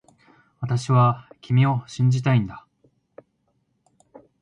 [0.61, 2.65] 私は君を信じたいんだ